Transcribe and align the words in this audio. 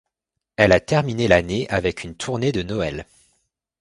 Elle 0.55 0.71
a 0.71 0.79
terminé 0.79 1.27
l'année 1.27 1.69
avec 1.69 2.03
une 2.03 2.15
tournée 2.15 2.51
de 2.51 2.63
Noël. 2.63 3.05